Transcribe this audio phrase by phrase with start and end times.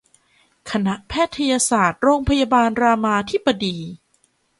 [0.71, 3.77] คณะแพทยศาสตร์โรงพยาบาลรามาธิบดี